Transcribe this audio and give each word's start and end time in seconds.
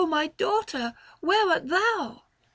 my 0.09 0.25
daughter! 0.25 0.95
where 1.19 1.47
art 1.51 1.67
thou 1.67 2.23